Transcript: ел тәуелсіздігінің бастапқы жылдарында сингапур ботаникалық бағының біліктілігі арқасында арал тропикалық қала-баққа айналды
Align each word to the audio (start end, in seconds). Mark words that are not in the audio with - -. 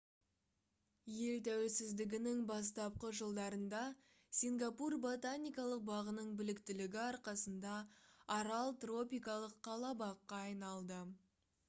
ел 1.15 1.41
тәуелсіздігінің 1.47 2.39
бастапқы 2.51 3.09
жылдарында 3.17 3.81
сингапур 4.39 4.95
ботаникалық 5.05 5.85
бағының 5.91 6.31
біліктілігі 6.41 7.01
арқасында 7.05 7.77
арал 8.39 8.75
тропикалық 8.87 9.57
қала-баққа 9.69 10.41
айналды 10.47 11.03